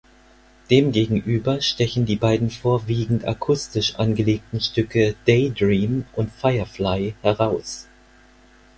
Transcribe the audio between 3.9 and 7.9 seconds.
angelegten Stücke "Daydream" und "Firefly" heraus.